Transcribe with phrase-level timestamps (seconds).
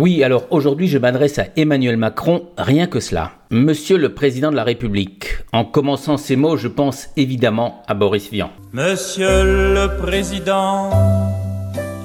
[0.00, 3.32] Oui, alors aujourd'hui je m'adresse à Emmanuel Macron, rien que cela.
[3.50, 8.30] Monsieur le Président de la République, en commençant ces mots, je pense évidemment à Boris
[8.30, 8.50] Vian.
[8.72, 10.88] Monsieur le Président,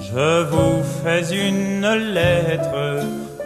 [0.02, 3.00] je vous fais une lettre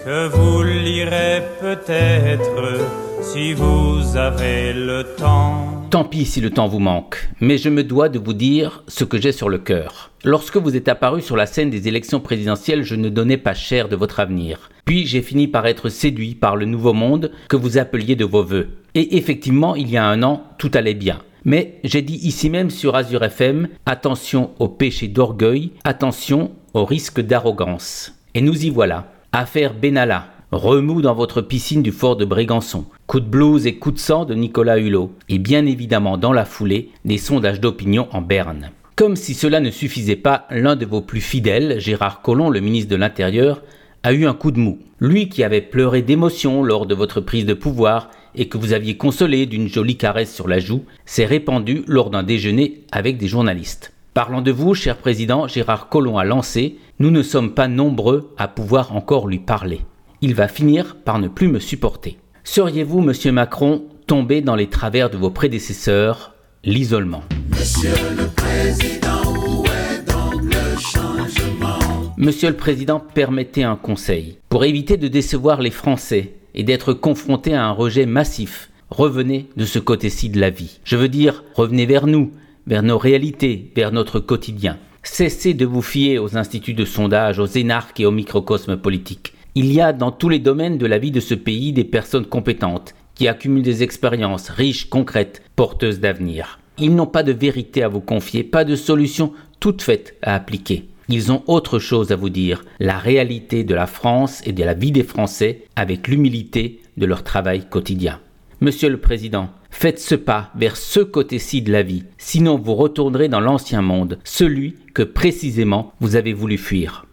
[0.03, 5.87] que vous lirez peut-être si vous avez le temps.
[5.89, 9.03] Tant pis si le temps vous manque, mais je me dois de vous dire ce
[9.03, 10.11] que j'ai sur le cœur.
[10.23, 13.89] Lorsque vous êtes apparu sur la scène des élections présidentielles, je ne donnais pas cher
[13.89, 14.69] de votre avenir.
[14.85, 18.43] Puis j'ai fini par être séduit par le nouveau monde que vous appeliez de vos
[18.43, 18.69] voeux.
[18.95, 21.19] Et effectivement, il y a un an, tout allait bien.
[21.45, 27.21] Mais j'ai dit ici même sur Azure FM, attention au péché d'orgueil, attention au risque
[27.21, 28.13] d'arrogance.
[28.33, 29.11] Et nous y voilà.
[29.31, 33.91] Affaire Benalla, remous dans votre piscine du fort de Brégançon, coup de blues et coup
[33.91, 38.21] de sang de Nicolas Hulot, et bien évidemment dans la foulée, des sondages d'opinion en
[38.21, 38.71] Berne.
[38.95, 42.89] Comme si cela ne suffisait pas, l'un de vos plus fidèles, Gérard Collomb, le ministre
[42.89, 43.61] de l'Intérieur,
[44.03, 44.79] a eu un coup de mou.
[44.99, 48.97] Lui qui avait pleuré d'émotion lors de votre prise de pouvoir et que vous aviez
[48.97, 53.93] consolé d'une jolie caresse sur la joue, s'est répandu lors d'un déjeuner avec des journalistes.
[54.13, 58.47] Parlant de vous, cher président, Gérard Collomb a lancé Nous ne sommes pas nombreux à
[58.47, 59.81] pouvoir encore lui parler
[60.21, 62.17] il va finir par ne plus me supporter.
[62.43, 67.23] Seriez-vous, monsieur Macron, tombé dans les travers de vos prédécesseurs, l'isolement?
[67.51, 71.79] Monsieur le Président, où est donc le changement
[72.17, 74.37] Monsieur le Président, permettez un conseil.
[74.49, 79.65] Pour éviter de décevoir les Français et d'être confronté à un rejet massif, revenez de
[79.65, 80.79] ce côté-ci de la vie.
[80.83, 82.33] Je veux dire, revenez vers nous,
[82.67, 84.77] vers nos réalités, vers notre quotidien.
[85.03, 89.33] Cessez de vous fier aux instituts de sondage, aux énarques et au microcosme politique.
[89.55, 92.27] Il y a dans tous les domaines de la vie de ce pays des personnes
[92.27, 96.59] compétentes qui accumulent des expériences riches, concrètes, porteuses d'avenir.
[96.77, 100.85] Ils n'ont pas de vérité à vous confier, pas de solution toute faite à appliquer.
[101.09, 104.75] Ils ont autre chose à vous dire, la réalité de la France et de la
[104.75, 108.19] vie des Français avec l'humilité de leur travail quotidien.
[108.61, 113.29] Monsieur le Président, faites ce pas vers ce côté-ci de la vie, sinon vous retournerez
[113.29, 117.05] dans l'ancien monde, celui que précisément vous avez voulu fuir.